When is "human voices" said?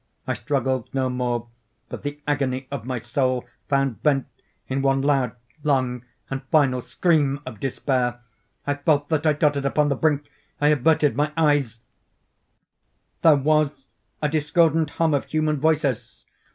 15.25-16.25